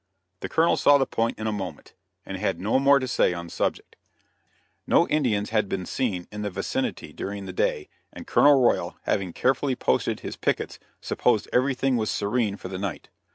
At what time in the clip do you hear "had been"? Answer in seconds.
5.51-5.85